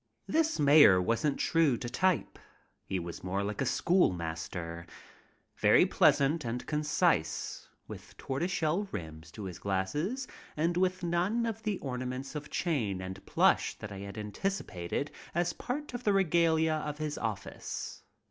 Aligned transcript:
This 0.25 0.59
mayor 0.59 0.99
wasn't 0.99 1.37
true 1.37 1.77
to 1.77 1.87
type. 1.87 2.39
He 2.83 2.97
was 2.97 3.23
more 3.23 3.43
like 3.43 3.61
a 3.61 3.67
schoolmaster. 3.67 4.87
Very 5.57 5.85
pleasant 5.85 6.43
and 6.43 6.65
concise, 6.65 7.67
with 7.87 8.17
tortoise 8.17 8.49
shell 8.49 8.87
rims 8.91 9.29
to 9.33 9.43
his 9.43 9.59
glasses 9.59 10.27
and 10.57 10.75
with 10.75 11.03
none 11.03 11.45
of 11.45 11.61
the 11.61 11.77
ornaments 11.81 12.33
of 12.33 12.49
chain 12.49 12.99
and 12.99 13.23
plush 13.27 13.75
that 13.75 13.91
I 13.91 13.99
had 13.99 14.17
anticipated 14.17 15.11
as 15.35 15.53
part 15.53 15.93
of 15.93 16.03
the 16.03 16.13
regalia 16.13 16.81
of 16.83 16.97
his 16.97 17.19
office. 17.19 18.01